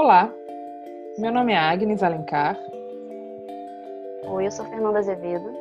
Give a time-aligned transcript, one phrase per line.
[0.00, 0.32] Olá,
[1.18, 2.56] meu nome é Agnes Alencar.
[4.28, 5.52] Oi, eu sou Fernanda Azevedo.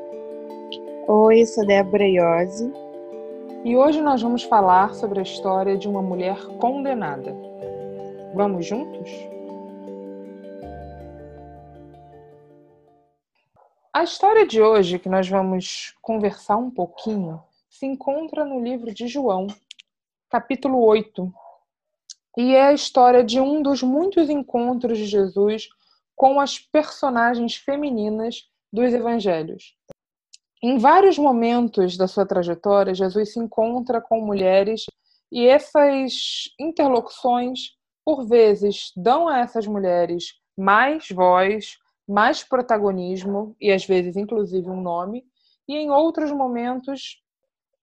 [1.07, 2.71] Oi, eu sou Débora Iose.
[3.65, 7.35] E hoje nós vamos falar sobre a história de uma mulher condenada.
[8.35, 9.09] Vamos juntos?
[13.91, 17.41] A história de hoje, que nós vamos conversar um pouquinho,
[17.71, 19.47] se encontra no livro de João,
[20.29, 21.33] capítulo 8.
[22.37, 25.67] E é a história de um dos muitos encontros de Jesus
[26.15, 29.75] com as personagens femininas dos evangelhos.
[30.61, 34.85] Em vários momentos da sua trajetória, Jesus se encontra com mulheres
[35.31, 37.71] e essas interlocuções,
[38.05, 44.81] por vezes, dão a essas mulheres mais voz, mais protagonismo e às vezes inclusive um
[44.81, 45.25] nome,
[45.67, 47.19] e em outros momentos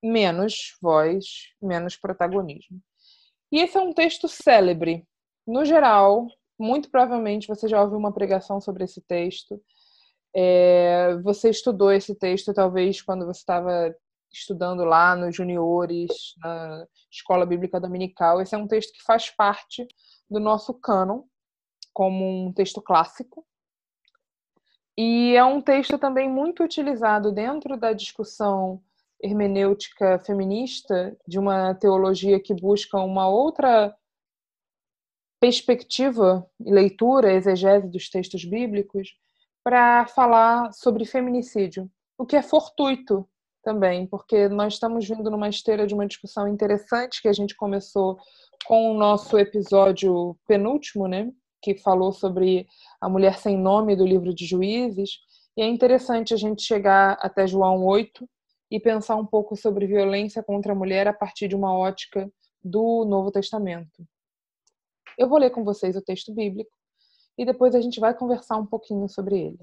[0.01, 2.81] menos voz, menos protagonismo.
[3.55, 5.07] E esse é um texto célebre.
[5.47, 6.27] No geral,
[6.59, 9.63] muito provavelmente você já ouviu uma pregação sobre esse texto.
[10.35, 13.95] É, você estudou esse texto talvez quando você estava
[14.33, 18.41] estudando lá nos juniores, na escola bíblica dominical.
[18.41, 19.87] Esse é um texto que faz parte
[20.29, 21.23] do nosso cânon
[21.93, 23.47] como um texto clássico.
[24.99, 28.83] E é um texto também muito utilizado dentro da discussão
[29.25, 33.97] hermenêutica feminista, de uma teologia que busca uma outra
[35.41, 39.09] perspectiva e leitura, exegese dos textos bíblicos,
[39.65, 43.27] para falar sobre feminicídio, o que é fortuito
[43.63, 48.19] também, porque nós estamos vindo numa esteira de uma discussão interessante que a gente começou
[48.67, 52.67] com o nosso episódio penúltimo, né, que falou sobre
[53.01, 55.13] a mulher sem nome do livro de Juízes,
[55.57, 58.29] e é interessante a gente chegar até João 8
[58.75, 62.29] e pensar um pouco sobre violência contra a mulher a partir de uma ótica
[62.61, 64.05] do Novo Testamento.
[65.17, 66.73] Eu vou ler com vocês o texto bíblico
[67.39, 69.61] e depois a gente vai conversar um pouquinho sobre ele.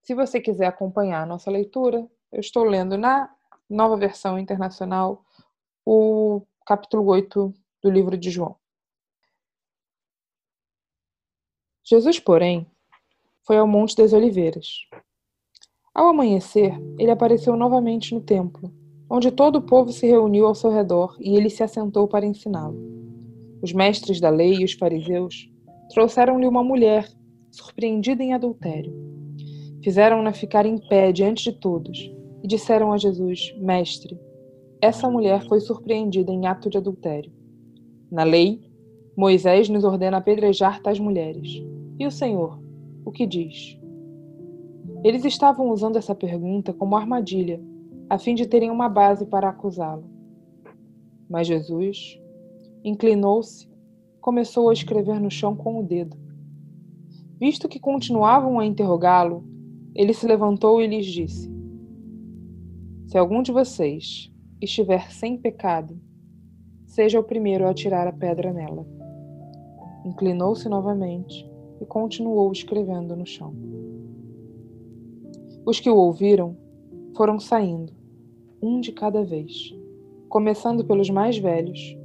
[0.00, 3.28] Se você quiser acompanhar a nossa leitura, eu estou lendo na
[3.68, 5.24] nova versão internacional
[5.84, 8.56] o capítulo 8 do livro de João.
[11.82, 12.70] Jesus, porém,
[13.44, 14.86] foi ao Monte das Oliveiras.
[15.94, 18.72] Ao amanhecer, ele apareceu novamente no templo,
[19.10, 22.78] onde todo o povo se reuniu ao seu redor e ele se assentou para ensiná-lo.
[23.60, 25.50] Os mestres da lei e os fariseus
[25.90, 27.06] trouxeram-lhe uma mulher,
[27.50, 28.90] surpreendida em adultério.
[29.84, 32.10] Fizeram-na ficar em pé diante de todos
[32.42, 34.18] e disseram a Jesus: Mestre,
[34.80, 37.30] essa mulher foi surpreendida em ato de adultério.
[38.10, 38.62] Na lei,
[39.14, 41.62] Moisés nos ordena apedrejar tais mulheres.
[41.98, 42.58] E o Senhor,
[43.04, 43.78] o que diz?
[45.04, 47.60] Eles estavam usando essa pergunta como armadilha,
[48.08, 50.04] a fim de terem uma base para acusá-lo.
[51.28, 52.20] Mas Jesus
[52.84, 53.68] inclinou-se,
[54.20, 56.16] começou a escrever no chão com o dedo.
[57.40, 59.44] Visto que continuavam a interrogá-lo,
[59.94, 61.50] ele se levantou e lhes disse:
[63.08, 65.98] Se algum de vocês estiver sem pecado,
[66.86, 68.86] seja o primeiro a atirar a pedra nela.
[70.04, 73.52] Inclinou-se novamente e continuou escrevendo no chão.
[75.64, 76.56] Os que o ouviram
[77.16, 77.92] foram saindo,
[78.60, 79.72] um de cada vez,
[80.28, 81.96] começando pelos mais velhos,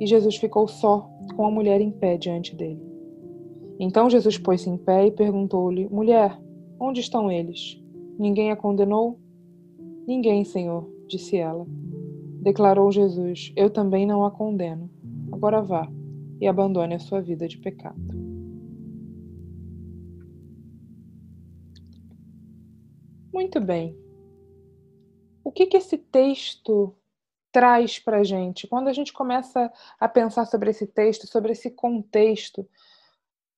[0.00, 2.82] e Jesus ficou só com a mulher em pé diante dele.
[3.78, 6.40] Então Jesus pôs-se em pé e perguntou-lhe: Mulher,
[6.78, 7.80] onde estão eles?
[8.18, 9.18] Ninguém a condenou?
[10.06, 11.66] Ninguém, Senhor, disse ela.
[12.40, 14.90] Declarou Jesus: Eu também não a condeno.
[15.32, 15.90] Agora vá
[16.40, 18.13] e abandone a sua vida de pecado.
[23.44, 23.94] Muito bem.
[25.44, 26.96] O que, que esse texto
[27.52, 28.66] traz para a gente?
[28.66, 32.66] Quando a gente começa a pensar sobre esse texto, sobre esse contexto,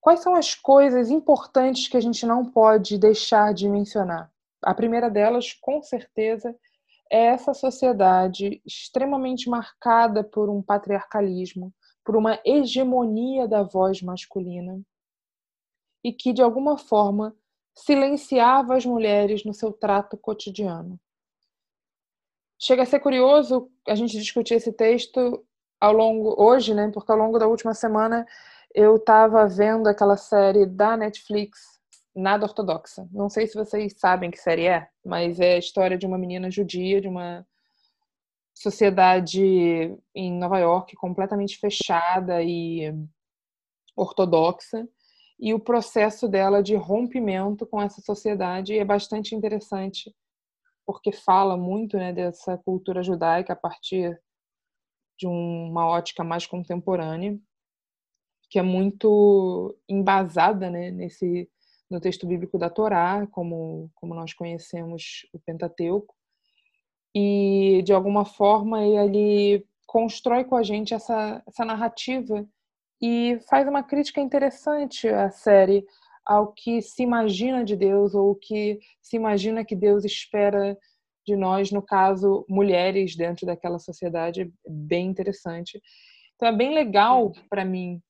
[0.00, 4.28] quais são as coisas importantes que a gente não pode deixar de mencionar?
[4.60, 6.52] A primeira delas, com certeza,
[7.08, 11.72] é essa sociedade extremamente marcada por um patriarcalismo,
[12.04, 14.81] por uma hegemonia da voz masculina,
[16.02, 17.37] e que, de alguma forma,
[17.76, 20.99] silenciava as mulheres no seu trato cotidiano.
[22.58, 25.44] Chega a ser curioso a gente discutir esse texto
[25.78, 26.90] ao longo hoje, né?
[26.93, 28.26] Porque ao longo da última semana
[28.75, 31.76] eu estava vendo aquela série da Netflix
[32.14, 33.06] Nada Ortodoxa.
[33.12, 36.50] Não sei se vocês sabem que série é, mas é a história de uma menina
[36.50, 37.46] judia de uma
[38.55, 42.90] sociedade em Nova York completamente fechada e
[43.94, 44.88] ortodoxa
[45.38, 50.15] e o processo dela de rompimento com essa sociedade é bastante interessante
[50.87, 54.19] porque fala muito né, dessa cultura judaica a partir
[55.19, 57.38] de uma ótica mais contemporânea.
[58.49, 61.50] que é muito embasada né, nesse
[61.91, 66.15] no texto bíblico da Torá, como, como nós conhecemos o Pentateuco,
[67.15, 72.44] e de alguma forma ele constrói com a gente essa, essa narrativa
[73.00, 75.84] e faz uma crítica interessante à série,
[76.25, 80.76] ao que se imagina de Deus ou o que se imagina que Deus espera
[81.26, 85.81] de nós, no caso, mulheres dentro daquela sociedade, é bem interessante.
[86.34, 88.00] Então é bem legal para mim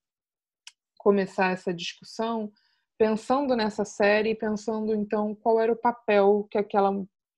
[0.98, 2.52] começar essa discussão
[2.98, 6.90] pensando nessa série, pensando então qual era o papel que aquela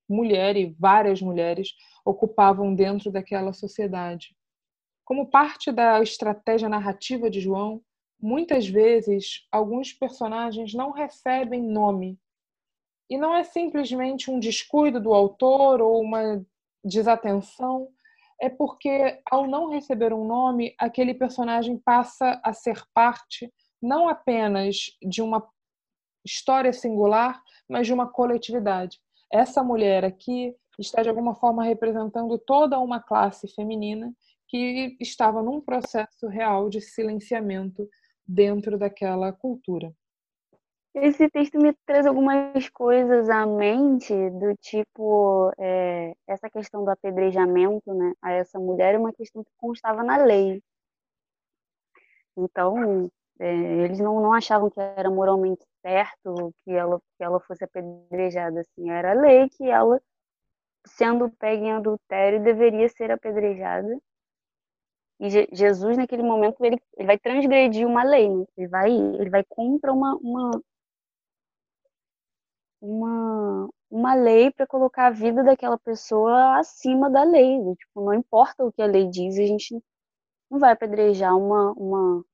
[0.07, 1.69] mulher e várias mulheres
[2.03, 4.35] ocupavam dentro daquela sociedade.
[5.09, 7.81] Como parte da estratégia narrativa de João,
[8.21, 12.19] muitas vezes alguns personagens não recebem nome.
[13.09, 16.45] E não é simplesmente um descuido do autor ou uma
[16.85, 17.89] desatenção,
[18.39, 23.51] é porque ao não receber um nome, aquele personagem passa a ser parte
[23.81, 25.43] não apenas de uma
[26.23, 28.99] história singular, mas de uma coletividade.
[29.33, 34.13] Essa mulher aqui está de alguma forma representando toda uma classe feminina
[34.49, 37.87] que estava num processo real de silenciamento
[38.27, 39.93] dentro daquela cultura.
[40.93, 47.93] Esse texto me traz algumas coisas à mente, do tipo, é, essa questão do apedrejamento
[47.93, 50.61] né, a essa mulher é uma questão que constava na lei.
[52.35, 53.09] Então,
[53.39, 53.53] é,
[53.85, 58.61] eles não, não achavam que era moralmente certo que ela, que ela fosse apedrejada.
[58.61, 58.89] Assim.
[58.89, 60.01] Era lei que ela,
[60.87, 63.99] sendo pega em adultério, deveria ser apedrejada.
[65.19, 68.29] E Je Jesus, naquele momento, ele, ele vai transgredir uma lei.
[68.29, 68.45] Né?
[68.57, 70.51] Ele, vai, ele vai contra uma, uma,
[72.81, 77.59] uma, uma lei para colocar a vida daquela pessoa acima da lei.
[77.75, 79.81] Tipo, não importa o que a lei diz, a gente
[80.49, 82.25] não vai apedrejar uma, uma,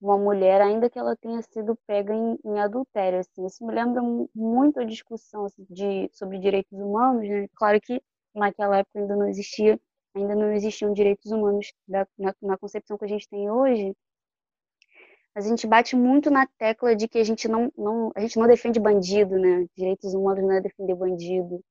[0.00, 3.20] uma mulher, ainda que ela tenha sido pega em, em adultério.
[3.20, 3.46] Assim.
[3.46, 4.02] Isso me lembra
[4.34, 7.28] muito a discussão assim, de, sobre direitos humanos.
[7.28, 7.48] Né?
[7.54, 8.02] Claro que
[8.34, 9.80] naquela época ainda não existia,
[10.16, 13.94] ainda não existiam direitos humanos da, na, na concepção que a gente tem hoje.
[15.34, 18.46] A gente bate muito na tecla de que a gente não, não, a gente não
[18.46, 19.66] defende bandido, né?
[19.76, 21.62] Direitos humanos não é defender bandido.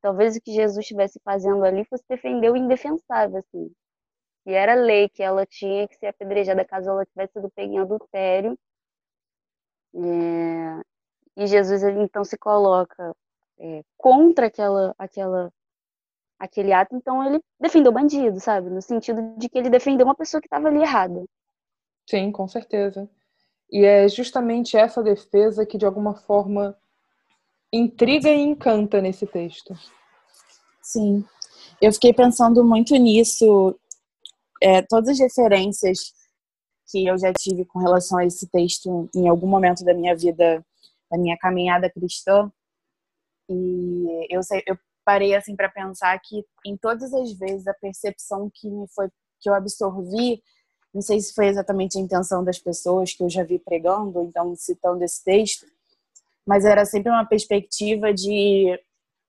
[0.00, 3.72] Talvez o que Jesus estivesse fazendo ali fosse defender o indefensável, assim.
[4.46, 7.78] E era lei que ela tinha que ser apedrejada caso ela tivesse sido pega em
[7.78, 8.58] adultério.
[9.94, 10.82] É,
[11.36, 13.14] e Jesus ele, então se coloca
[13.58, 15.52] é, contra aquela, aquela,
[16.38, 18.70] aquele ato, então ele defendeu o bandido, sabe?
[18.70, 21.24] No sentido de que ele defendeu uma pessoa que estava ali errada.
[22.08, 23.08] Sim, com certeza.
[23.70, 26.76] E é justamente essa defesa que, de alguma forma,
[27.72, 29.74] intriga e encanta nesse texto.
[30.82, 31.24] Sim.
[31.80, 33.78] Eu fiquei pensando muito nisso
[34.62, 36.12] é, todas as referências
[36.90, 40.64] que eu já tive com relação a esse texto em algum momento da minha vida,
[41.10, 42.50] da minha caminhada cristã,
[43.50, 44.76] e eu, sei, eu
[45.08, 49.08] parei assim para pensar que em todas as vezes a percepção que me foi
[49.40, 50.42] que eu absorvi,
[50.92, 54.54] não sei se foi exatamente a intenção das pessoas que eu já vi pregando, então
[54.54, 55.64] citando esse texto,
[56.46, 58.78] mas era sempre uma perspectiva de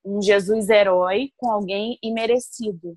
[0.04, 2.94] um Jesus herói com alguém imerecido.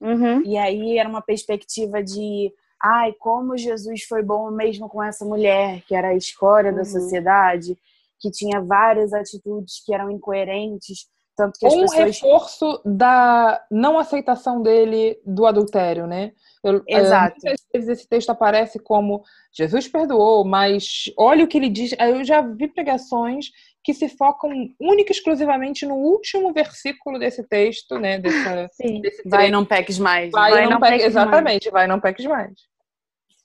[0.00, 0.44] Uhum.
[0.44, 5.82] E aí era uma perspectiva de, ai, como Jesus foi bom mesmo com essa mulher,
[5.82, 6.76] que era a escória uhum.
[6.76, 7.76] da sociedade,
[8.20, 11.08] que tinha várias atitudes que eram incoerentes.
[11.40, 11.98] Tanto que as um pessoas...
[11.98, 16.32] reforço da não aceitação dele do adultério, né?
[16.62, 17.36] Eu, é, Exato.
[17.42, 21.94] Muitas vezes esse texto aparece como Jesus perdoou, mas olha o que ele diz.
[21.98, 23.46] Eu já vi pregações
[23.82, 28.18] que se focam única e exclusivamente no último versículo desse texto, né?
[28.18, 29.00] Dessa, Sim.
[29.24, 30.30] vai não peques mais.
[30.30, 31.72] Vai, vai não, não peques, exatamente, mais.
[31.72, 32.52] vai não peques mais.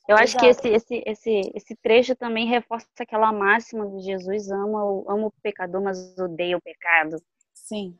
[0.08, 0.62] Eu acho Exato.
[0.62, 5.34] que esse, esse, esse, esse trecho também reforça aquela máxima de Jesus ama ama o
[5.42, 7.18] pecador, mas odeia o pecado.
[7.66, 7.98] Sim.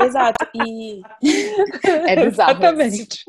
[0.00, 0.44] Exato.
[0.52, 1.00] E
[2.08, 2.50] é bizarro.
[2.50, 3.24] Exatamente.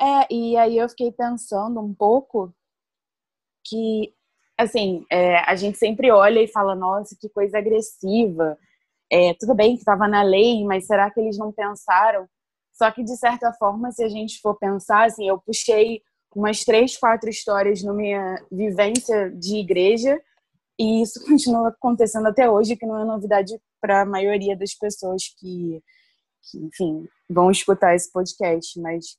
[0.00, 2.52] É, e aí eu fiquei pensando um pouco
[3.64, 4.12] que
[4.58, 8.58] assim, é, a gente sempre olha e fala, nossa, que coisa agressiva.
[9.10, 12.28] É, tudo bem que estava na lei, mas será que eles não pensaram?
[12.72, 16.02] Só que, de certa forma, se a gente for pensar, assim, eu puxei
[16.34, 20.20] umas três, quatro histórias na minha vivência de igreja
[20.78, 25.22] e isso continua acontecendo até hoje, que não é novidade para a maioria das pessoas
[25.38, 25.82] que,
[26.42, 29.16] que, enfim, vão escutar esse podcast, mas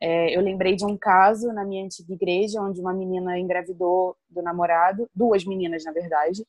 [0.00, 4.42] é, eu lembrei de um caso na minha antiga igreja, onde uma menina engravidou do
[4.42, 6.44] namorado, duas meninas, na verdade.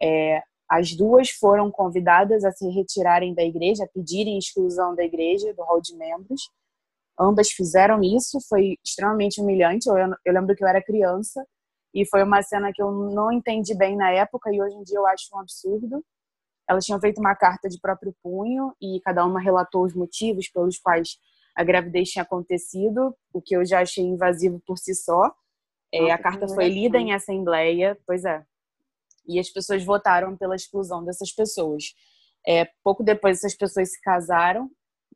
[0.00, 5.54] É, as duas foram convidadas a se retirarem da igreja, a pedirem exclusão da igreja,
[5.54, 6.50] do hall de membros,
[7.18, 9.88] ambas fizeram isso, foi extremamente humilhante.
[9.88, 11.44] Eu, eu lembro que eu era criança
[11.94, 14.98] e foi uma cena que eu não entendi bem na época e hoje em dia
[14.98, 16.04] eu acho um absurdo.
[16.68, 20.78] Elas tinham feito uma carta de próprio punho e cada uma relatou os motivos pelos
[20.78, 21.18] quais
[21.56, 25.34] a gravidez tinha acontecido, o que eu já achei invasivo por si só.
[25.92, 28.44] É, a carta foi lida em assembleia, pois é.
[29.26, 31.94] E as pessoas votaram pela exclusão dessas pessoas.
[32.46, 34.70] É, pouco depois, essas pessoas se casaram.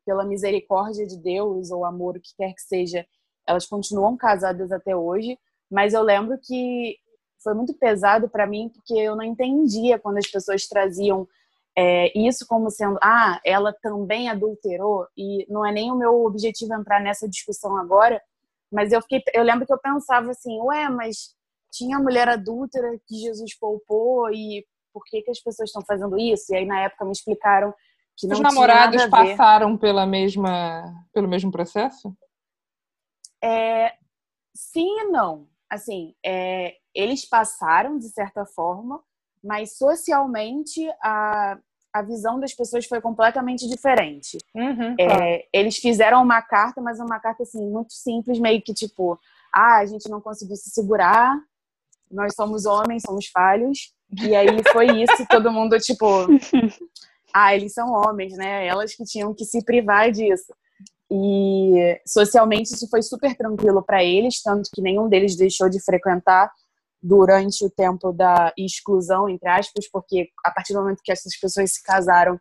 [0.05, 3.05] Pela misericórdia de Deus ou amor, o que quer que seja,
[3.47, 5.37] elas continuam casadas até hoje.
[5.73, 6.97] Mas eu lembro que
[7.43, 11.27] foi muito pesado para mim porque eu não entendia quando as pessoas traziam
[11.75, 16.75] é, isso como sendo, ah, ela também adulterou, e não é nem o meu objetivo
[16.75, 18.21] entrar nessa discussão agora,
[18.71, 21.35] mas eu fiquei, eu lembro que eu pensava assim, ué, mas
[21.71, 24.63] tinha mulher adúltera que Jesus poupou e
[24.93, 26.53] por que que as pessoas estão fazendo isso?
[26.53, 27.73] E aí na época me explicaram
[28.15, 32.15] que não Os namorados passaram pela mesma, pelo mesmo processo?
[33.43, 33.93] É,
[34.55, 35.47] sim e não.
[35.69, 39.01] Assim, é, eles passaram de certa forma,
[39.43, 41.57] mas socialmente a,
[41.93, 44.37] a visão das pessoas foi completamente diferente.
[44.55, 49.19] Uhum, é, eles fizeram uma carta, mas uma carta assim muito simples, meio que tipo,
[49.53, 51.37] ah, a gente não conseguiu se segurar,
[52.09, 56.05] nós somos homens, somos falhos, e aí foi isso, todo mundo tipo,
[57.33, 58.65] ah, eles são homens, né?
[58.65, 60.53] Elas que tinham que se privar disso.
[61.15, 66.51] E socialmente isso foi super tranquilo para eles, tanto que nenhum deles deixou de frequentar
[66.99, 71.73] durante o tempo da exclusão, entre aspas, porque a partir do momento que essas pessoas
[71.73, 72.39] se casaram,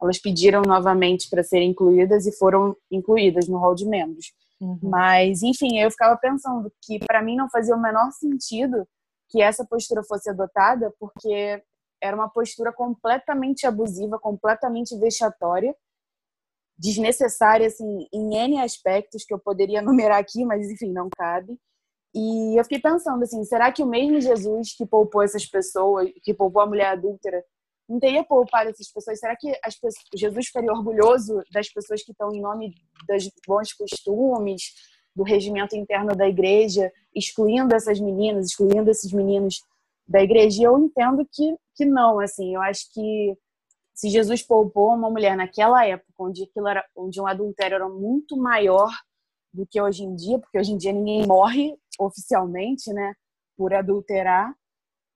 [0.00, 4.32] elas pediram novamente para serem incluídas e foram incluídas no hall de membros.
[4.60, 4.78] Uhum.
[4.82, 8.88] Mas, enfim, eu ficava pensando que para mim não fazia o menor sentido
[9.28, 11.62] que essa postura fosse adotada, porque
[12.00, 15.74] era uma postura completamente abusiva, completamente vexatória,
[16.78, 21.58] desnecessária assim em N aspectos que eu poderia numerar aqui, mas enfim, não cabe.
[22.14, 26.32] E eu fiquei pensando assim, será que o mesmo Jesus que poupou essas pessoas, que
[26.32, 27.44] poupou a mulher adúltera,
[27.88, 29.20] não teria poupado essas pessoas?
[29.20, 32.74] Será que pessoas, Jesus ficaria orgulhoso das pessoas que estão em nome
[33.06, 34.62] dos bons costumes,
[35.14, 39.60] do regimento interno da igreja, excluindo essas meninas, excluindo esses meninos
[40.08, 40.62] da igreja?
[40.62, 43.36] E eu entendo que, que não, assim, eu acho que
[43.96, 48.36] se Jesus poupou uma mulher naquela época, onde, aquilo era, onde um adultério era muito
[48.36, 48.90] maior
[49.50, 53.14] do que hoje em dia, porque hoje em dia ninguém morre oficialmente, né,
[53.56, 54.54] por adulterar,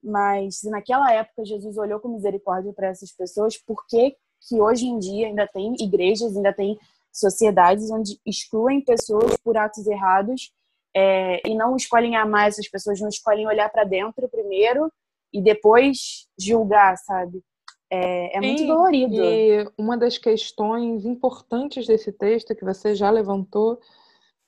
[0.03, 4.87] mas se naquela época Jesus olhou com misericórdia para essas pessoas, por que que hoje
[4.87, 6.75] em dia ainda tem igrejas, ainda tem
[7.13, 10.51] sociedades onde excluem pessoas por atos errados
[10.95, 14.91] é, e não escolhem amar essas pessoas, não escolhem olhar para dentro primeiro
[15.31, 17.43] e depois julgar, sabe?
[17.91, 19.15] É, é muito dolorido.
[19.15, 23.79] E uma das questões importantes desse texto que você já levantou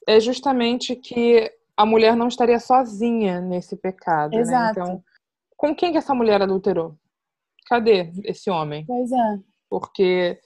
[0.08, 4.80] é justamente que a mulher não estaria sozinha nesse pecado, Exato.
[4.80, 4.86] né?
[4.86, 5.04] Então,
[5.58, 6.96] com quem que essa mulher adulterou?
[7.68, 8.86] Cadê esse homem?
[8.86, 9.40] Pois é.
[9.70, 10.40] Porque,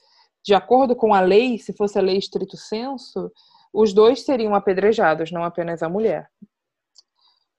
[0.44, 3.30] de acordo com a lei, se fosse a lei estrito senso,
[3.72, 6.28] os dois seriam apedrejados, não apenas a mulher.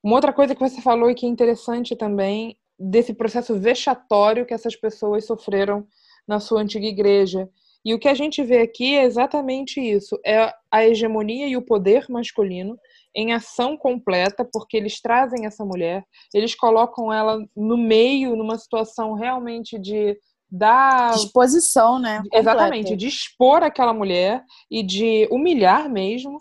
[0.04, 4.54] Uma outra coisa que você falou e que é interessante também, desse processo vexatório que
[4.54, 5.86] essas pessoas sofreram
[6.28, 7.50] na sua antiga igreja,
[7.84, 11.62] e o que a gente vê aqui é exatamente isso: é a hegemonia e o
[11.62, 12.78] poder masculino
[13.16, 19.14] em ação completa, porque eles trazem essa mulher, eles colocam ela no meio, numa situação
[19.14, 20.18] realmente de
[20.52, 21.14] dar.
[21.14, 22.18] Disposição, né?
[22.18, 22.38] Completa.
[22.38, 26.38] Exatamente, de expor aquela mulher e de humilhar mesmo.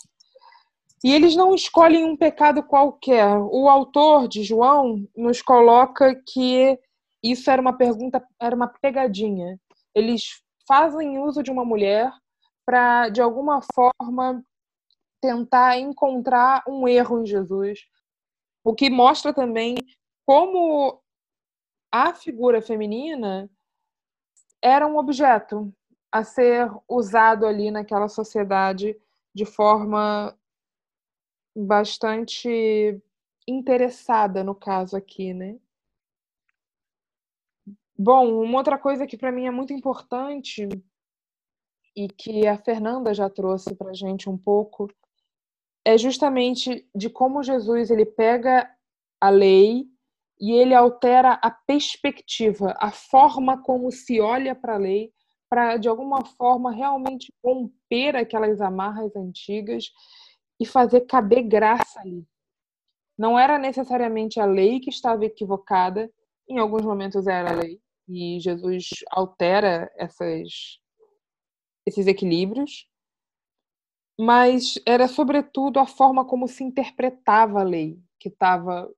[1.05, 3.37] E eles não escolhem um pecado qualquer.
[3.37, 6.79] O autor de João nos coloca que
[7.23, 9.59] isso era uma pergunta, era uma pegadinha.
[9.95, 12.13] Eles fazem uso de uma mulher
[12.67, 14.43] para, de alguma forma,
[15.21, 17.81] tentar encontrar um erro em Jesus.
[18.65, 19.77] O que mostra também
[20.27, 21.01] como
[21.93, 23.49] a figura feminina
[24.63, 25.73] era um objeto
[26.13, 28.97] a ser usado ali naquela sociedade
[29.35, 30.37] de forma
[31.55, 33.01] bastante
[33.47, 35.59] interessada no caso aqui, né?
[37.97, 40.69] Bom, uma outra coisa que para mim é muito importante
[41.97, 44.89] e que a Fernanda já trouxe para gente um pouco
[45.85, 48.71] é justamente de como Jesus ele pega
[49.21, 49.87] a lei
[50.41, 55.13] e ele altera a perspectiva, a forma como se olha para a lei,
[55.49, 59.91] para de alguma forma realmente romper aquelas amarras antigas
[60.61, 62.27] e fazer caber graça ali.
[63.17, 66.11] Não era necessariamente a lei que estava equivocada,
[66.49, 70.81] em alguns momentos era a lei, e Jesus altera essas,
[71.87, 72.89] esses equilíbrios.
[74.19, 78.93] mas era sobretudo a forma como se interpretava a lei que estava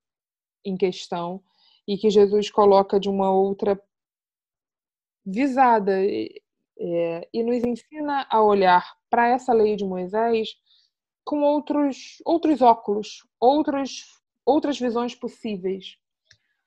[0.64, 1.42] em questão
[1.86, 3.78] e que Jesus coloca de uma outra
[5.24, 10.56] visada é, e nos ensina a olhar para essa lei de Moisés
[11.30, 15.96] com outros outros óculos, outros outras visões possíveis,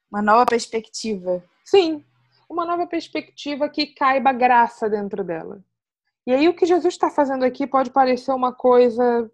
[0.09, 1.43] uma nova perspectiva.
[1.65, 2.01] Sim,
[2.49, 5.61] uma nova perspectiva que caiba graça dentro dela.
[6.25, 9.29] E aí o que Jesus está fazendo aqui pode parecer uma coisa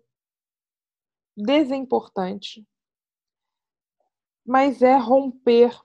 [1.37, 2.67] desimportante,
[4.43, 5.79] mas é romper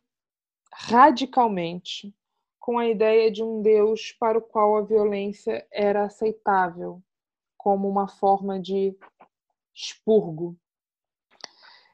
[0.73, 2.17] radicalmente
[2.59, 7.03] com a ideia de um Deus para o qual a violência era aceitável
[7.65, 8.95] como uma forma de
[9.75, 10.57] expurgo.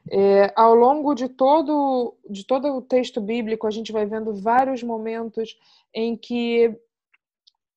[0.09, 4.81] É, ao longo de todo, de todo o texto bíblico, a gente vai vendo vários
[4.81, 5.57] momentos
[5.93, 6.75] em que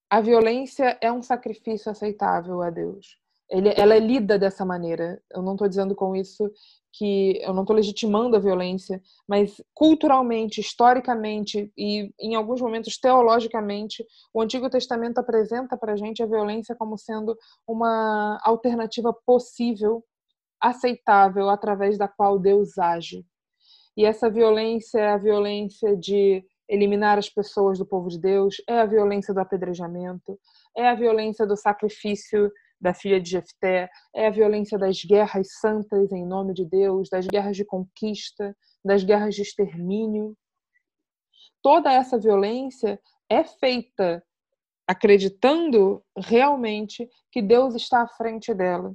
[0.09, 3.19] a violência é um sacrifício aceitável a Deus.
[3.49, 5.21] Ele, ela é lida dessa maneira.
[5.31, 6.51] Eu não estou dizendo com isso
[6.97, 14.05] que eu não estou legitimando a violência, mas culturalmente, historicamente e em alguns momentos teologicamente,
[14.33, 17.37] o Antigo Testamento apresenta para a gente a violência como sendo
[17.67, 20.05] uma alternativa possível,
[20.61, 23.25] aceitável, através da qual Deus age.
[23.97, 28.81] E essa violência é a violência de eliminar as pessoas do povo de Deus, é
[28.81, 30.39] a violência do apedrejamento,
[30.77, 32.51] é a violência do sacrifício
[32.85, 37.27] da filha de Jefté, é a violência das guerras santas em nome de Deus, das
[37.27, 40.37] guerras de conquista, das guerras de extermínio.
[41.63, 44.23] Toda essa violência é feita
[44.87, 48.95] acreditando realmente que Deus está à frente dela.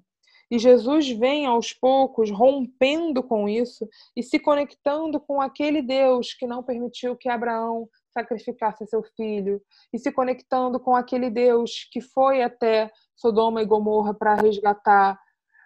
[0.51, 6.46] E Jesus vem aos poucos rompendo com isso e se conectando com aquele Deus que
[6.46, 9.62] não permitiu que Abraão sacrificasse seu filho,
[9.94, 15.20] e se conectando com aquele Deus que foi até Sodoma e Gomorra para resgatar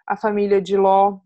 [0.06, 1.18] a família de Ló.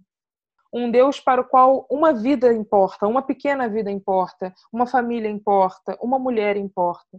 [0.73, 5.97] Um Deus para o qual uma vida importa, uma pequena vida importa, uma família importa,
[6.01, 7.19] uma mulher importa.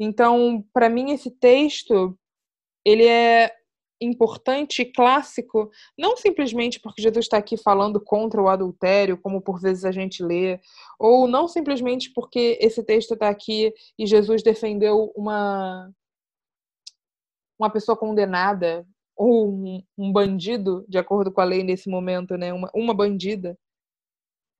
[0.00, 2.18] Então, para mim esse texto
[2.84, 3.52] ele é
[4.00, 9.60] importante e clássico, não simplesmente porque Jesus está aqui falando contra o adultério, como por
[9.60, 10.60] vezes a gente lê,
[10.98, 15.90] ou não simplesmente porque esse texto está aqui e Jesus defendeu uma
[17.58, 22.52] uma pessoa condenada ou um, um, bandido, de acordo com a lei nesse momento, né?
[22.52, 23.58] Uma, uma bandida.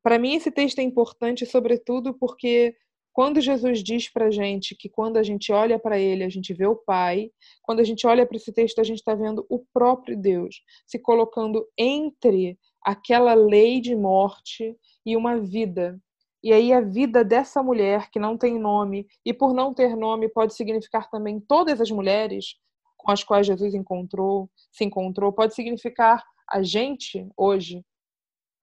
[0.02, 2.76] Para mim, esse texto é importante, sobretudo porque
[3.18, 6.68] quando Jesus diz para gente que quando a gente olha para Ele, a gente vê
[6.68, 10.16] o Pai, quando a gente olha para esse texto, a gente está vendo o próprio
[10.16, 14.72] Deus se colocando entre aquela lei de morte
[15.04, 16.00] e uma vida.
[16.44, 20.28] E aí a vida dessa mulher que não tem nome, e por não ter nome
[20.28, 22.54] pode significar também todas as mulheres,
[22.96, 27.84] com as quais Jesus encontrou, se encontrou, pode significar a gente hoje.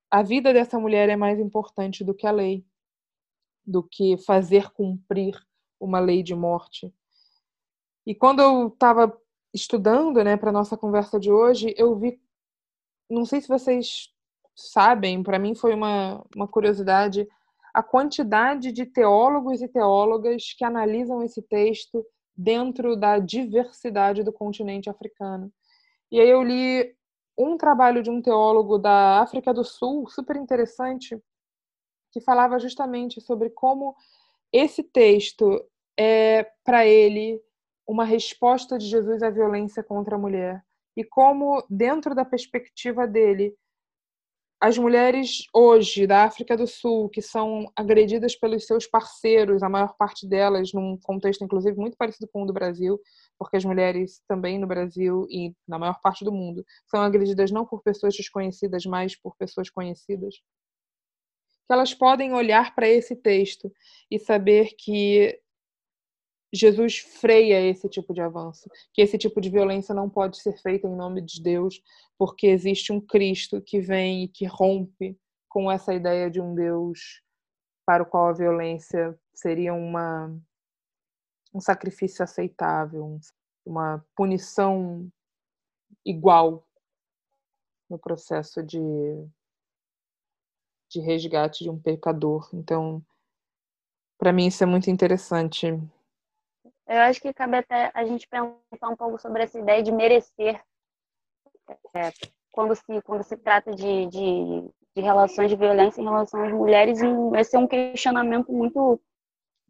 [0.10, 2.64] A vida dessa mulher é mais importante do que a lei,
[3.66, 5.36] do que fazer cumprir
[5.80, 6.94] uma lei de morte.
[8.06, 9.16] E quando eu estava
[9.54, 12.20] estudando, né, para nossa conversa de hoje, eu vi,
[13.10, 14.14] não sei se vocês
[14.56, 17.28] sabem, para mim foi uma, uma curiosidade,
[17.74, 24.90] a quantidade de teólogos e teólogas que analisam esse texto dentro da diversidade do continente
[24.90, 25.52] africano.
[26.12, 26.96] E aí eu li
[27.38, 31.22] um trabalho de um teólogo da África do Sul, super interessante,
[32.16, 33.94] que falava justamente sobre como
[34.50, 35.62] esse texto
[36.00, 37.42] é para ele
[37.86, 40.64] uma resposta de Jesus à violência contra a mulher
[40.96, 43.54] e como dentro da perspectiva dele
[44.62, 49.94] as mulheres hoje da África do Sul que são agredidas pelos seus parceiros, a maior
[49.98, 52.98] parte delas num contexto inclusive muito parecido com o do Brasil,
[53.38, 57.66] porque as mulheres também no Brasil e na maior parte do mundo são agredidas não
[57.66, 60.36] por pessoas desconhecidas, mas por pessoas conhecidas.
[61.68, 63.72] Que elas podem olhar para esse texto
[64.10, 65.40] e saber que
[66.54, 70.88] Jesus freia esse tipo de avanço, que esse tipo de violência não pode ser feita
[70.88, 71.82] em nome de Deus,
[72.18, 75.18] porque existe um Cristo que vem e que rompe
[75.50, 77.22] com essa ideia de um Deus
[77.86, 80.34] para o qual a violência seria uma
[81.54, 83.18] um sacrifício aceitável,
[83.66, 85.10] uma punição
[86.06, 86.68] igual
[87.90, 88.80] no processo de
[91.00, 92.50] de resgate de um pecador.
[92.54, 93.02] Então,
[94.18, 95.68] para mim isso é muito interessante
[96.88, 100.62] eu acho que cabe até a gente pensar um pouco sobre essa ideia de merecer
[101.96, 102.12] é,
[102.52, 107.00] quando, se, quando se trata de, de, de, relações de violência em relação às mulheres.
[107.38, 109.00] Esse é um questionamento muito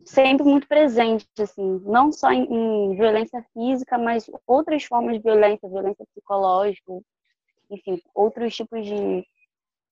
[0.04, 5.70] sempre muito presente, assim, não só em, em, violência física, mas outras formas de violência,
[5.70, 6.92] violência psicológica,
[7.72, 9.26] enfim, outros tipos de,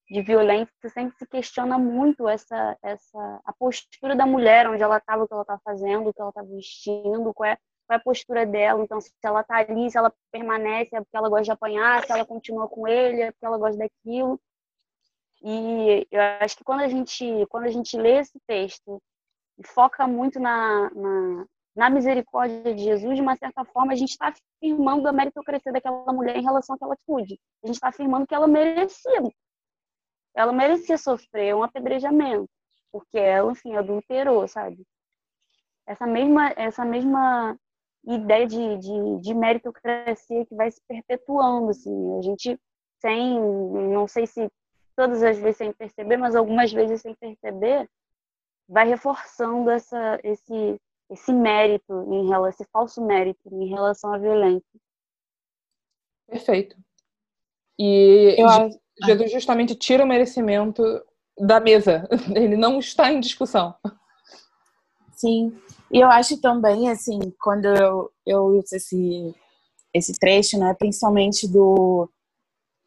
[0.10, 5.24] de violência, sempre se questiona muito essa, essa a postura da mulher, onde ela estava,
[5.24, 8.04] o que ela está fazendo, o que ela está vestindo, qual é, qual é a
[8.04, 11.52] postura dela, então se ela está ali, se ela permanece, é porque ela gosta de
[11.52, 14.40] apanhar, se ela continua com ele, é porque ela gosta daquilo.
[15.42, 19.02] E eu acho que quando a gente, quando a gente lê esse texto
[19.58, 24.12] e foca muito na, na, na misericórdia de Jesus, de uma certa forma, a gente
[24.12, 27.38] está afirmando a meritocracia daquela mulher em relação àquela atitude.
[27.64, 29.22] A gente está afirmando que ela merecia.
[30.36, 32.50] Ela merecia sofrer um apedrejamento,
[32.92, 34.84] porque ela, enfim, adulterou, sabe?
[35.86, 37.58] Essa mesma, essa mesma
[38.06, 42.18] ideia de, de, de meritocracia que vai se perpetuando, assim.
[42.18, 42.60] A gente,
[43.00, 44.50] sem, não sei se
[44.96, 47.90] todas as vezes sem perceber, mas algumas vezes sem perceber,
[48.68, 54.80] vai reforçando essa, esse, esse mérito, em relação, esse falso mérito em relação à violência.
[56.28, 56.76] Perfeito.
[57.78, 58.48] E Eu
[59.06, 60.84] Jesus justamente tira o merecimento
[61.38, 62.08] da mesa.
[62.36, 63.74] Ele não está em discussão.
[65.16, 65.56] Sim.
[65.92, 69.34] E eu acho também, assim, quando eu, eu uso esse,
[69.94, 72.10] esse trecho, né, principalmente do,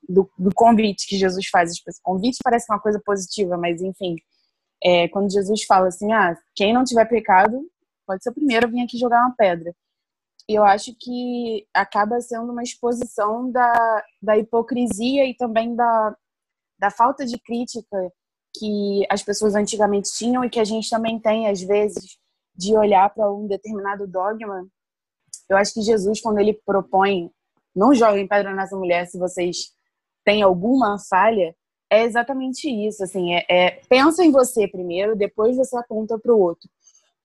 [0.09, 1.73] do, do convite que Jesus faz.
[2.03, 4.17] Convite parece uma coisa positiva, mas enfim,
[4.83, 7.61] é, quando Jesus fala assim, ah, quem não tiver pecado,
[8.07, 9.75] pode ser o primeiro a vir aqui jogar uma pedra.
[10.49, 16.17] Eu acho que acaba sendo uma exposição da, da hipocrisia e também da,
[16.79, 18.13] da falta de crítica
[18.59, 22.19] que as pessoas antigamente tinham e que a gente também tem, às vezes,
[22.55, 24.67] de olhar para um determinado dogma.
[25.49, 27.31] Eu acho que Jesus, quando ele propõe,
[27.75, 29.73] não joguem pedra nessa mulher se vocês
[30.25, 31.55] têm alguma falha,
[31.91, 36.41] é exatamente isso, assim, é, é pensa em você primeiro, depois você aponta para o
[36.41, 36.69] outro,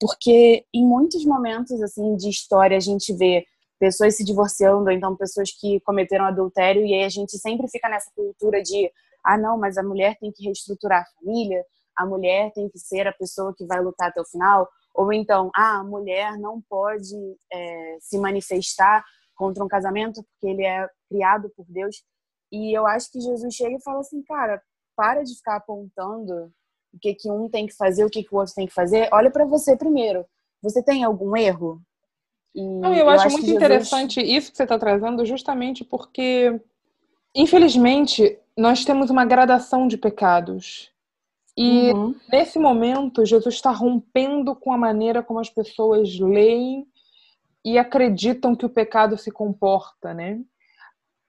[0.02, 3.46] porque em muitos momentos assim de história a gente vê
[3.78, 8.10] pessoas se divorciando, então pessoas que cometeram adultério e aí a gente sempre fica nessa
[8.12, 8.90] cultura de
[9.24, 11.64] ah não, mas a mulher tem que reestruturar a família,
[11.96, 15.50] a mulher tem que ser a pessoa que vai lutar até o final, ou então
[15.54, 17.14] ah a mulher não pode
[17.52, 19.04] é, se manifestar
[19.36, 22.02] contra um casamento porque ele é criado por Deus.
[22.50, 24.60] E eu acho que Jesus chega e fala assim, cara,
[24.96, 26.52] para de ficar apontando
[26.92, 29.08] o que, que um tem que fazer, o que, que o outro tem que fazer.
[29.12, 30.24] Olha para você primeiro.
[30.62, 31.80] Você tem algum erro?
[32.54, 33.56] E Não, eu, eu acho, acho muito Jesus...
[33.56, 36.60] interessante isso que você está trazendo, justamente porque,
[37.34, 40.90] infelizmente, nós temos uma gradação de pecados.
[41.56, 42.14] E uhum.
[42.30, 46.86] nesse momento, Jesus está rompendo com a maneira como as pessoas leem
[47.64, 50.40] e acreditam que o pecado se comporta, né?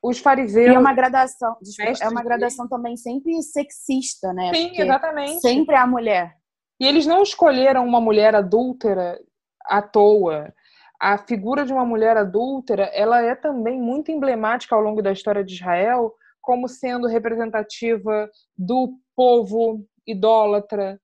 [0.04, 0.70] Os fariseus.
[0.70, 4.54] E é uma gradação, desculpa, é uma gradação também sempre sexista, né?
[4.54, 5.40] Sim, Porque exatamente.
[5.40, 6.36] Sempre é a mulher.
[6.80, 9.18] E eles não escolheram uma mulher adúltera
[9.66, 10.54] à toa.
[11.00, 15.44] A figura de uma mulher adúltera, ela é também muito emblemática ao longo da história
[15.44, 21.00] de Israel, como sendo representativa do povo idólatra,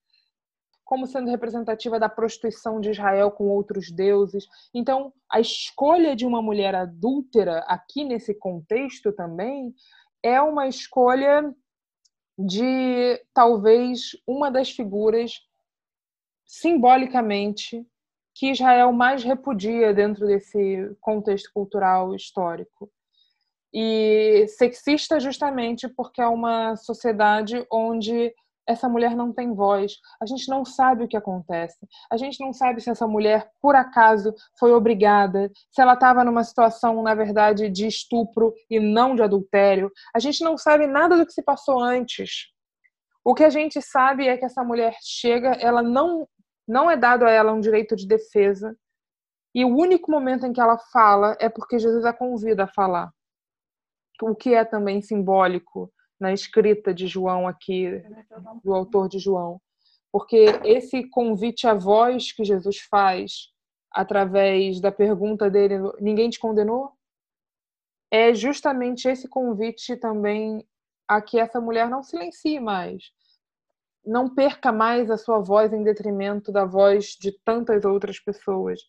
[0.90, 4.48] como sendo representativa da prostituição de Israel com outros deuses.
[4.74, 9.72] Então, a escolha de uma mulher adúltera aqui nesse contexto também
[10.24, 11.54] é uma escolha
[12.40, 15.34] de talvez uma das figuras
[16.44, 17.86] simbolicamente
[18.34, 22.90] que Israel mais repudia dentro desse contexto cultural histórico.
[23.72, 28.34] E sexista justamente porque é uma sociedade onde
[28.70, 29.98] essa mulher não tem voz.
[30.22, 31.80] A gente não sabe o que acontece.
[32.12, 36.44] A gente não sabe se essa mulher, por acaso, foi obrigada, se ela estava numa
[36.44, 39.92] situação, na verdade, de estupro e não de adultério.
[40.16, 42.50] A gente não sabe nada do que se passou antes.
[43.26, 46.28] O que a gente sabe é que essa mulher chega, ela não
[46.68, 48.78] não é dado a ela um direito de defesa.
[49.56, 53.10] E o único momento em que ela fala é porque Jesus a convida a falar.
[54.22, 58.04] O que é também simbólico na escrita de João aqui,
[58.64, 59.62] do autor de João.
[60.12, 63.50] Porque esse convite à voz que Jesus faz
[63.92, 66.92] através da pergunta dele, ninguém te condenou?
[68.12, 70.66] É justamente esse convite também
[71.08, 73.12] a que essa mulher não silencie mais,
[74.06, 78.80] não perca mais a sua voz em detrimento da voz de tantas outras pessoas.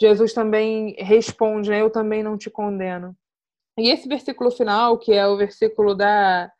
[0.00, 1.80] Jesus também responde, né?
[1.80, 3.16] eu também não te condeno.
[3.78, 6.50] E esse versículo final, que é o versículo da,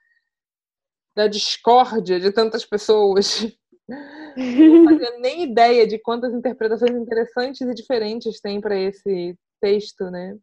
[1.16, 3.44] da discórdia de tantas pessoas,
[4.36, 10.36] não fazia nem ideia de quantas interpretações interessantes e diferentes tem para esse texto, né?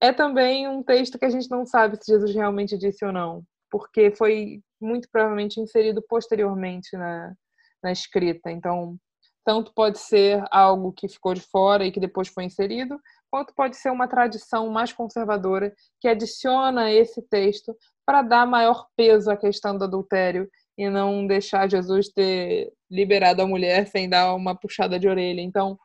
[0.00, 3.42] É também um texto que a gente não sabe se Jesus realmente disse ou não,
[3.70, 7.34] porque foi muito provavelmente inserido posteriormente na,
[7.82, 8.50] na escrita.
[8.50, 8.98] Então,
[9.44, 12.98] Tanto pode ser algo que ficou de fora e que depois foi inserido,
[13.32, 19.30] quanto pode ser uma tradição mais conservadora que adiciona esse texto para dar maior peso
[19.30, 24.54] à questão do adultério e não deixar Jesus ter liberado a mulher sem dar uma
[24.54, 25.40] puxada de orelha.
[25.40, 25.78] Então,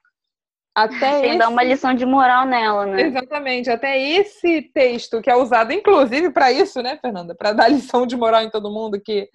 [0.76, 1.38] até sem esse...
[1.38, 3.04] dar uma lição de moral nela, né?
[3.04, 8.06] Exatamente, até esse texto que é usado inclusive para isso, né, Fernanda, para dar lição
[8.06, 9.30] de moral em todo mundo que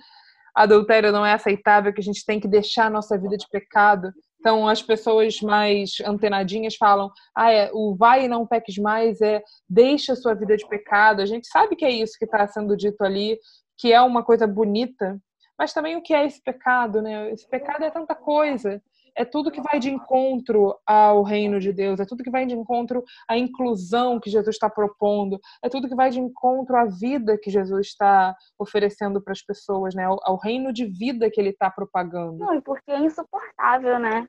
[0.54, 4.12] adultério não é aceitável, que a gente tem que deixar a nossa vida de pecado.
[4.42, 9.40] Então, as pessoas mais antenadinhas falam: ah, é, o vai e não peques mais é
[9.70, 11.22] deixa a sua vida de pecado.
[11.22, 13.38] A gente sabe que é isso que está sendo dito ali,
[13.78, 15.16] que é uma coisa bonita,
[15.56, 17.30] mas também o que é esse pecado, né?
[17.30, 18.82] Esse pecado é tanta coisa
[19.16, 22.54] é tudo que vai de encontro ao reino de Deus, é tudo que vai de
[22.54, 27.38] encontro à inclusão que Jesus está propondo, é tudo que vai de encontro à vida
[27.38, 30.04] que Jesus está oferecendo para as pessoas, né?
[30.04, 32.38] Ao, ao, reino de vida que ele está propagando.
[32.38, 34.26] Não, e porque é insuportável, né?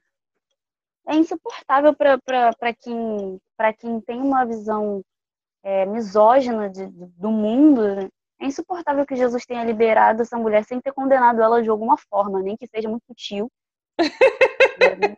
[1.08, 3.40] É insuportável para quem,
[3.78, 5.02] quem tem uma visão
[5.62, 7.96] é, misógina de, do mundo.
[7.96, 8.10] Né?
[8.40, 12.42] É insuportável que Jesus tenha liberado essa mulher sem ter condenado ela de alguma forma,
[12.42, 13.50] nem que seja muito sutil.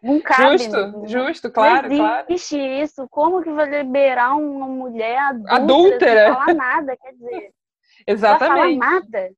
[0.03, 0.57] Não cabe.
[0.57, 2.83] Justo, não, justo, claro, não existe claro.
[2.83, 3.07] isso.
[3.09, 6.25] Como que vai liberar uma mulher adulta, adúltera?
[6.25, 7.53] sem falar nada, quer dizer.
[8.07, 8.77] Exatamente.
[8.77, 9.35] Não falar nada.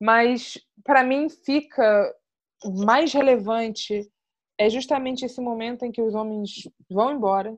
[0.00, 2.14] Mas para mim fica
[2.84, 4.08] mais relevante
[4.58, 7.56] é justamente esse momento em que os homens vão embora.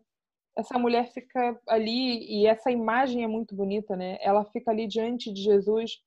[0.57, 4.17] Essa mulher fica ali e essa imagem é muito bonita, né?
[4.21, 6.01] Ela fica ali diante de Jesus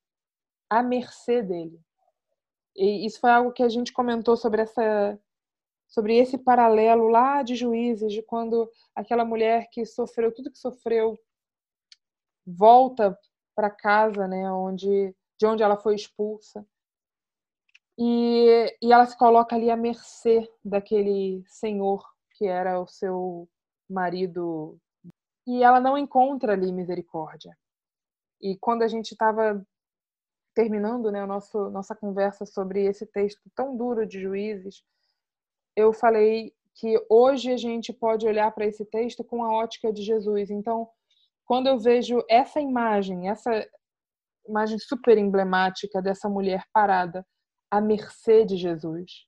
[0.69, 1.79] à mercê dele.
[2.77, 5.19] E isso foi algo que a gente comentou sobre essa
[5.87, 11.17] sobre esse paralelo lá de juízes, de quando aquela mulher que sofreu tudo que sofreu
[12.45, 13.17] volta
[13.55, 16.65] para casa, né, onde de onde ela foi expulsa.
[17.97, 23.49] E, e ela se coloca ali à mercê daquele senhor que era o seu
[23.89, 24.77] marido.
[25.47, 27.57] E ela não encontra ali misericórdia.
[28.41, 29.65] E quando a gente estava
[30.57, 34.81] terminando né, a nosso, nossa conversa sobre esse texto tão duro de Juízes,
[35.75, 40.01] eu falei que hoje a gente pode olhar para esse texto com a ótica de
[40.01, 40.49] Jesus.
[40.49, 40.89] Então,
[41.45, 43.51] quando eu vejo essa imagem, essa
[44.47, 47.23] imagem super emblemática dessa mulher parada
[47.69, 49.27] à mercê de Jesus,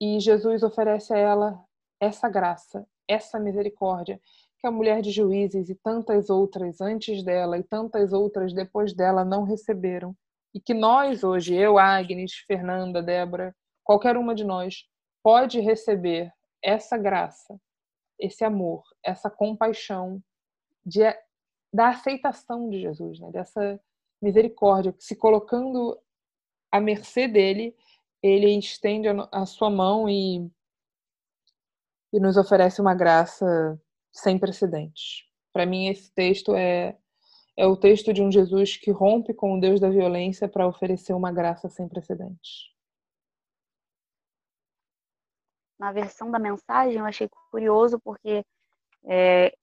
[0.00, 1.64] e Jesus oferece a ela
[2.00, 4.20] essa graça, essa misericórdia
[4.60, 9.24] que a mulher de Juízes e tantas outras antes dela e tantas outras depois dela
[9.24, 10.16] não receberam
[10.56, 14.86] e que nós hoje, eu, Agnes, Fernanda, Débora, qualquer uma de nós,
[15.22, 16.32] pode receber
[16.64, 17.60] essa graça,
[18.18, 20.18] esse amor, essa compaixão
[20.82, 21.02] de,
[21.70, 23.30] da aceitação de Jesus, né?
[23.32, 23.78] dessa
[24.22, 26.00] misericórdia, se colocando
[26.72, 27.76] à mercê dele,
[28.22, 30.50] ele estende a, sua mão e,
[32.14, 33.78] e nos oferece uma graça
[34.10, 35.26] sem precedentes.
[35.52, 36.96] Para mim, esse texto é
[37.56, 41.14] é o texto de um Jesus que rompe com o Deus da violência para oferecer
[41.14, 42.70] uma graça sem precedentes.
[45.78, 48.44] Na versão da mensagem, eu achei curioso porque
[49.04, 49.54] é,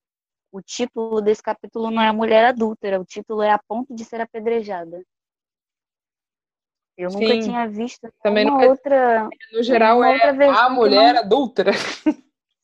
[0.51, 4.21] o título desse capítulo não é mulher adúltera, o título é a ponto de ser
[4.21, 5.03] apedrejada.
[6.95, 9.27] Eu nunca Sim, tinha visto também uma outra.
[9.51, 11.21] No geral, é a mulher não...
[11.21, 11.71] adúltera.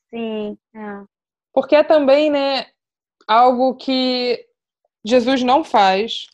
[0.09, 0.57] Sim.
[0.75, 1.03] É.
[1.51, 2.67] Porque é também, né,
[3.27, 4.48] algo que
[5.05, 6.27] Jesus não faz,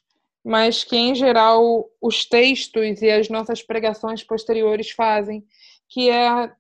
[0.44, 5.46] mas que em geral os textos e as nossas pregações posteriores fazem,
[5.90, 6.52] que é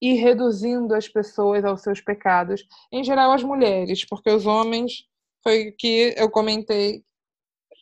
[0.00, 5.04] ir reduzindo as pessoas aos seus pecados, em geral as mulheres, porque os homens
[5.42, 7.04] foi o que eu comentei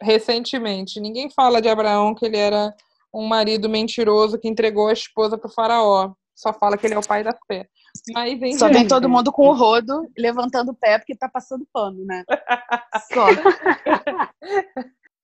[0.03, 1.01] recentemente.
[1.01, 2.75] Ninguém fala de Abraão que ele era
[3.13, 6.13] um marido mentiroso que entregou a esposa para o faraó.
[6.39, 7.69] Só fala que ele é o pai da fé.
[8.15, 12.05] Mas, Só vem todo mundo com o rodo levantando o pé porque tá passando pano,
[12.05, 12.25] né?
[13.13, 13.27] Só.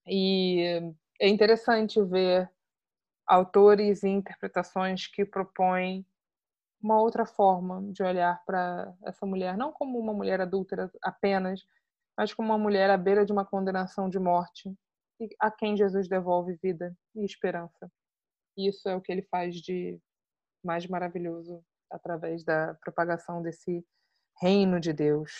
[0.05, 2.51] e é interessante ver
[3.25, 6.05] autores e interpretações que propõem
[6.83, 11.65] uma outra forma de olhar para essa mulher, não como uma mulher adúltera apenas,
[12.17, 14.69] mas como uma mulher à beira de uma condenação de morte
[15.39, 17.89] a quem Jesus devolve vida e esperança.
[18.57, 19.97] Isso é o que ele faz de
[20.65, 23.85] mais maravilhoso através da propagação desse
[24.41, 25.31] reino de Deus.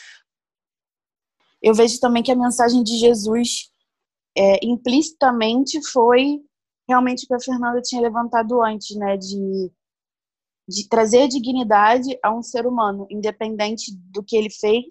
[1.62, 3.72] Eu vejo também que a mensagem de Jesus
[4.38, 6.40] é, implicitamente foi
[6.88, 9.72] realmente o que a Fernanda tinha levantado antes, né, de,
[10.68, 14.86] de trazer dignidade a um ser humano, independente do que ele fez,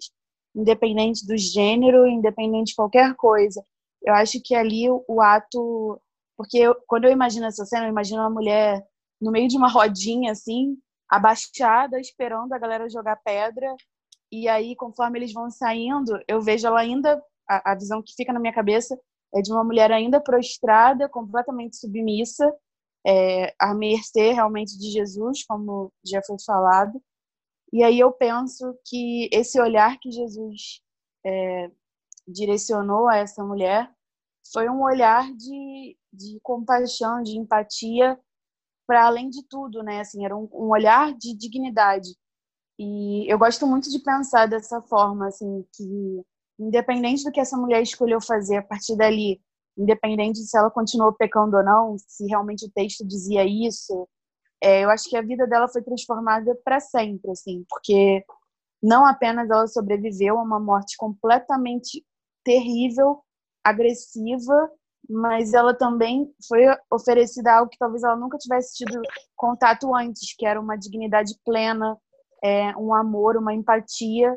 [0.53, 3.63] independente do gênero, independente de qualquer coisa.
[4.03, 5.99] Eu acho que ali o, o ato,
[6.37, 8.85] porque eu, quando eu imagino essa cena, eu imagino uma mulher
[9.25, 10.77] no meio de uma rodinha, assim,
[11.09, 13.75] abaixada, esperando a galera jogar pedra.
[14.31, 18.31] E aí, conforme eles vão saindo, eu vejo ela ainda, a, a visão que fica
[18.31, 18.95] na minha cabeça
[19.33, 22.53] é de uma mulher ainda prostrada, completamente submissa,
[23.05, 27.01] é, à mercê realmente de Jesus, como já foi falado.
[27.73, 30.81] E aí eu penso que esse olhar que Jesus
[31.25, 31.71] é,
[32.27, 33.91] direcionou a essa mulher
[34.53, 38.19] foi um olhar de, de compaixão, de empatia,
[38.87, 40.01] para além de tudo, né?
[40.01, 42.09] Assim, era um, um, olhar de dignidade.
[42.79, 46.21] E eu gosto muito de pensar dessa forma, assim, que
[46.59, 49.41] independente do que essa mulher escolheu fazer a partir dali,
[49.77, 54.07] independente se ela continuou pecando ou não, se realmente o texto dizia isso,
[54.61, 58.23] é, eu acho que a vida dela foi transformada para sempre, assim, porque
[58.81, 62.05] não apenas ela sobreviveu a uma morte completamente
[62.43, 63.21] terrível,
[63.63, 64.71] agressiva,
[65.09, 69.01] mas ela também foi oferecida algo que talvez ela nunca tivesse tido
[69.35, 71.97] contato antes, que era uma dignidade plena,
[72.43, 74.35] é, um amor, uma empatia.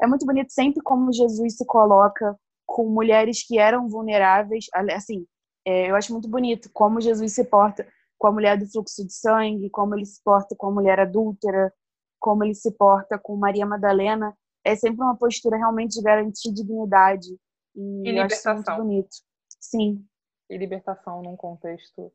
[0.00, 4.66] É muito bonito sempre como Jesus se coloca com mulheres que eram vulneráveis.
[4.94, 5.26] Assim,
[5.66, 7.86] é, eu acho muito bonito como Jesus se porta
[8.18, 11.72] com a mulher do fluxo de sangue, como ele se porta com a mulher adúltera,
[12.18, 14.36] como ele se porta com Maria Madalena.
[14.64, 17.28] É sempre uma postura realmente de garantir dignidade.
[17.74, 18.54] E, e libertação.
[18.54, 19.25] muito bonito.
[19.70, 20.06] Sim.
[20.48, 22.12] E libertação num contexto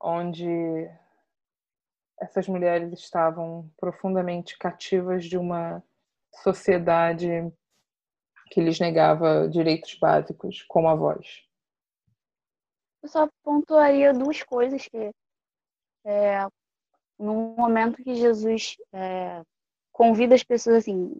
[0.00, 0.90] onde
[2.20, 5.82] essas mulheres estavam profundamente cativas de uma
[6.42, 7.28] sociedade
[8.50, 11.44] que lhes negava direitos básicos, como a voz.
[13.02, 15.12] Eu só pontuaria duas coisas que
[16.04, 16.46] é,
[17.18, 19.42] no momento que Jesus é,
[19.92, 21.16] convida as pessoas assim,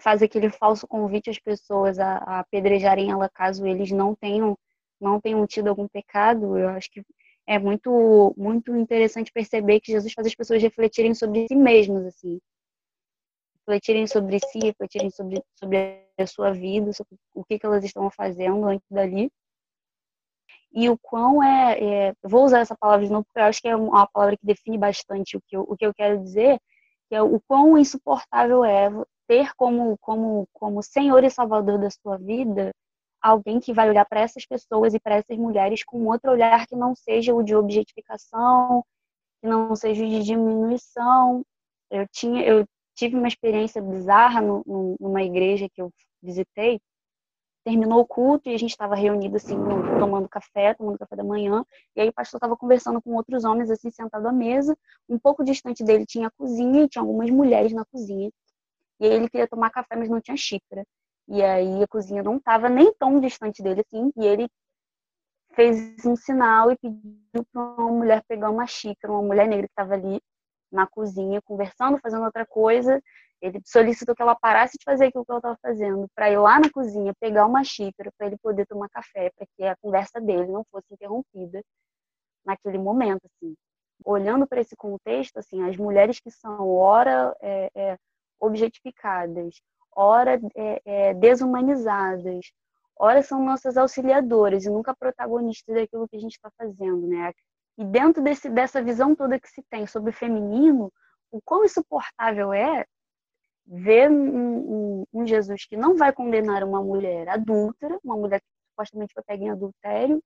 [0.00, 4.56] faz aquele falso convite às pessoas a, a apedrejarem ela caso eles não tenham
[5.00, 7.02] não tenham tido algum pecado, eu acho que
[7.46, 12.40] é muito muito interessante perceber que Jesus faz as pessoas refletirem sobre si mesmas assim.
[13.60, 18.10] Refletirem sobre si refletirem sobre sobre a sua vida sobre o que que elas estão
[18.10, 19.30] fazendo antes dali.
[20.72, 23.68] E o quão é, é, vou usar essa palavra de novo porque eu acho que
[23.68, 26.60] é uma palavra que define bastante o que eu, o que eu quero dizer
[27.08, 28.90] que é o quão insuportável é
[29.26, 32.72] ter como como como Senhor e Salvador da sua vida
[33.28, 36.76] alguém que vai olhar para essas pessoas e para essas mulheres com outro olhar que
[36.76, 38.84] não seja o de objetificação,
[39.40, 41.44] que não seja o de diminuição.
[41.90, 46.80] Eu tinha, eu tive uma experiência bizarra no, numa igreja que eu visitei.
[47.64, 49.56] Terminou o culto e a gente estava reunido assim,
[49.98, 51.64] tomando café, tomando café da manhã.
[51.94, 54.76] E aí o pastor estava conversando com outros homens assim sentado à mesa.
[55.08, 58.30] Um pouco distante dele tinha a cozinha e tinha algumas mulheres na cozinha.
[59.00, 60.84] E aí ele queria tomar café, mas não tinha xícara.
[61.28, 64.48] E aí a cozinha não estava nem tão distante dele assim, e ele
[65.54, 69.72] fez um sinal e pediu para uma mulher pegar uma xícara, uma mulher negra que
[69.72, 70.20] estava ali
[70.70, 73.02] na cozinha conversando, fazendo outra coisa.
[73.40, 76.58] Ele solicitou que ela parasse de fazer aquilo que ela estava fazendo, para ir lá
[76.58, 80.50] na cozinha pegar uma xícara para ele poder tomar café, para que a conversa dele
[80.50, 81.62] não fosse interrompida
[82.44, 83.54] naquele momento, assim.
[84.04, 87.98] Olhando para esse contexto, assim, as mulheres que são ora é, é,
[88.40, 89.60] objetificadas,
[89.98, 92.52] ora é, é, desumanizadas,
[92.96, 97.32] ora são nossas auxiliadoras e nunca protagonistas daquilo que a gente está fazendo, né?
[97.76, 100.92] E dentro desse, dessa visão toda que se tem sobre o feminino,
[101.32, 102.84] o quão insuportável é
[103.66, 108.46] ver um, um, um Jesus que não vai condenar uma mulher adúltera, uma mulher que
[108.70, 110.22] supostamente foi pega em adultério,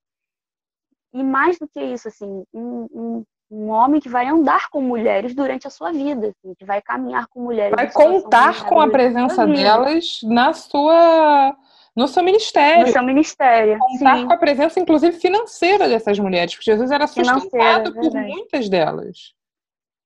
[1.14, 5.34] e mais do que isso, assim, um, um, um homem que vai andar com mulheres
[5.34, 7.76] durante a sua vida, assim, que vai caminhar com mulheres.
[7.76, 11.54] Vai contar com a presença delas na sua
[11.94, 12.86] no seu ministério.
[12.86, 13.78] No seu ministério.
[13.78, 14.26] Contar sim.
[14.26, 19.34] com a presença, inclusive, financeira dessas mulheres, porque Jesus era sustentado por muitas delas.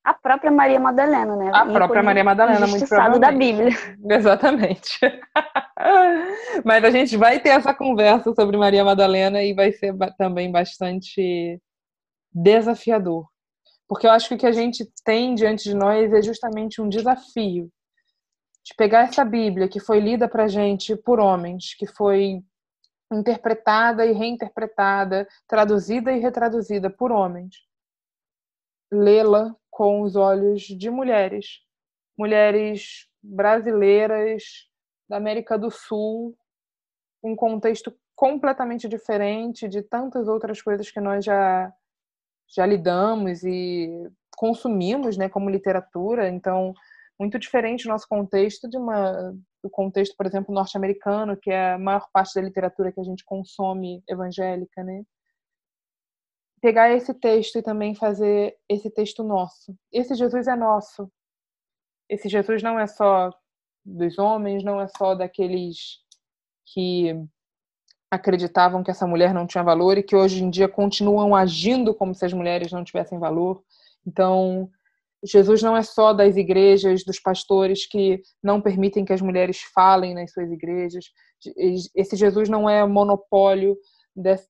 [0.03, 1.51] A própria Maria Madalena, né?
[1.55, 3.21] A e própria Maria Madalena, muito provavelmente.
[3.21, 3.71] da Bíblia.
[4.11, 4.99] Exatamente.
[6.65, 11.61] Mas a gente vai ter essa conversa sobre Maria Madalena e vai ser também bastante
[12.33, 13.27] desafiador.
[13.89, 16.89] Porque eu acho que o que a gente tem diante de nós é justamente um
[16.89, 17.71] desafio
[18.65, 22.43] de pegar essa Bíblia que foi lida para gente por homens, que foi
[23.13, 27.55] interpretada e reinterpretada, traduzida e retraduzida por homens,
[28.91, 31.61] lê-la com os olhos de mulheres,
[32.19, 34.69] mulheres brasileiras
[35.09, 36.37] da América do Sul,
[37.23, 41.73] um contexto completamente diferente de tantas outras coisas que nós já
[42.55, 46.29] já lidamos e consumimos, né, como literatura.
[46.29, 46.75] Então,
[47.19, 51.79] muito diferente o nosso contexto de uma do contexto, por exemplo, norte-americano, que é a
[51.79, 55.03] maior parte da literatura que a gente consome evangélica, né?
[56.61, 59.77] pegar esse texto e também fazer esse texto nosso.
[59.93, 61.11] Esse Jesus é nosso.
[62.09, 63.31] Esse Jesus não é só
[63.85, 66.01] dos homens, não é só daqueles
[66.67, 67.15] que
[68.11, 72.15] acreditavam que essa mulher não tinha valor e que hoje em dia continuam agindo como
[72.15, 73.63] se as mulheres não tivessem valor.
[74.07, 74.71] Então,
[75.25, 80.15] Jesus não é só das igrejas, dos pastores que não permitem que as mulheres falem
[80.15, 81.07] nas suas igrejas.
[81.95, 83.77] Esse Jesus não é monopólio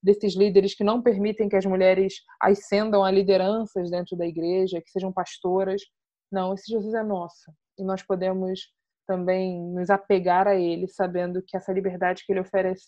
[0.02, 4.90] desses líderes que não permitem que as mulheres ascendam a lideranças dentro da igreja, que
[4.90, 5.82] sejam pastoras.
[6.30, 7.50] Não, esse Jesus é nosso.
[7.78, 8.60] E nós podemos
[9.06, 12.86] também nos apegar a ele, sabendo que essa liberdade que ele oferece,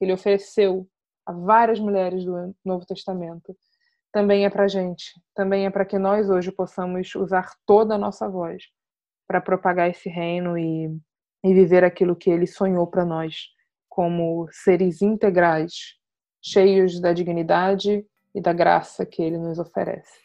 [0.00, 0.88] que ele ofereceu
[1.26, 3.54] a várias mulheres do Novo Testamento,
[4.10, 8.26] também é para gente, também é para que nós hoje possamos usar toda a nossa
[8.26, 8.64] voz
[9.28, 10.86] para propagar esse reino e,
[11.44, 13.48] e viver aquilo que ele sonhou para nós,
[13.90, 15.98] como seres integrais,
[16.42, 20.18] cheios da dignidade e da graça que ele nos oferece.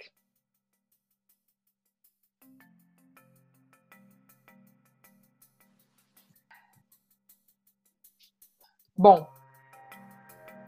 [8.97, 9.34] Bom,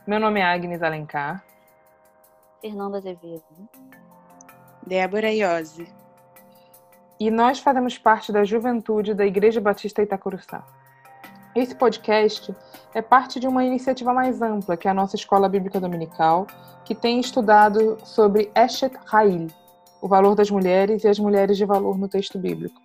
[0.07, 1.43] meu nome é Agnes Alencar.
[2.61, 3.43] Fernanda Azevedo.
[4.85, 5.85] Débora Iose.
[7.19, 10.65] E nós fazemos parte da juventude da Igreja Batista Itacuruçá.
[11.53, 12.55] Esse podcast
[12.93, 16.47] é parte de uma iniciativa mais ampla, que é a nossa Escola Bíblica Dominical,
[16.85, 19.47] que tem estudado sobre Eshet Ha'il,
[20.01, 22.81] o valor das mulheres e as mulheres de valor no texto bíblico.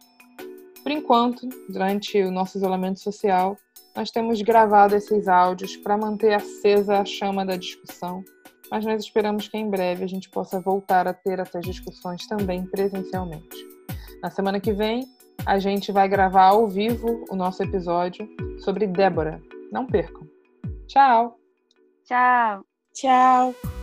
[0.82, 3.56] Por enquanto, durante o nosso isolamento social,
[3.94, 8.24] nós temos gravado esses áudios para manter acesa a chama da discussão,
[8.70, 12.64] mas nós esperamos que em breve a gente possa voltar a ter essas discussões também
[12.66, 13.56] presencialmente.
[14.22, 15.04] Na semana que vem,
[15.44, 18.28] a gente vai gravar ao vivo o nosso episódio
[18.60, 19.40] sobre Débora.
[19.70, 20.26] Não percam.
[20.86, 21.36] Tchau!
[22.04, 22.64] Tchau!
[22.94, 23.81] Tchau!